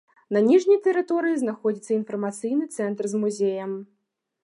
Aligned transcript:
На 0.35 0.39
ніжняй 0.45 0.79
тэрыторыі 0.87 1.35
знаходзіцца 1.43 1.91
інфармацыйны 1.99 2.65
цэнтр 2.75 3.03
з 3.15 3.25
музеем. 3.25 3.81